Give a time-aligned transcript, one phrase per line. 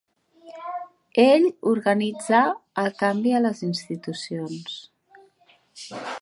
[1.23, 2.39] Ell organitzà
[2.85, 4.75] el canvi a les institucions.